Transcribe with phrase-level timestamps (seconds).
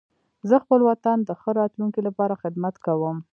[0.49, 3.17] زه خپل وطن د ښه راتلونکي لپاره خدمت کوم.